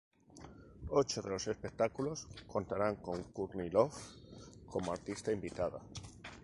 [0.89, 3.93] Ocho de los espectáculos contarán con Courtney Love
[4.65, 5.79] como artista invitada.